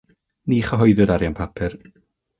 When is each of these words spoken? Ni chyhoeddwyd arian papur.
Ni 0.53 0.57
chyhoeddwyd 0.69 1.13
arian 1.17 1.37
papur. 1.41 1.73